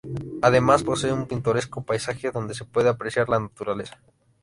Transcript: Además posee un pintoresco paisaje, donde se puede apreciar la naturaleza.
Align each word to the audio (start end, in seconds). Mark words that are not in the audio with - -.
Además 0.41 0.81
posee 0.81 1.13
un 1.13 1.27
pintoresco 1.27 1.83
paisaje, 1.83 2.31
donde 2.31 2.55
se 2.55 2.65
puede 2.65 2.89
apreciar 2.89 3.29
la 3.29 3.39
naturaleza. 3.39 3.99